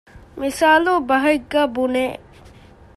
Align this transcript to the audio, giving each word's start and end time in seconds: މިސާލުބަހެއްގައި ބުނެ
މިސާލުބަހެއްގައި 0.39 1.69
ބުނެ 1.75 2.05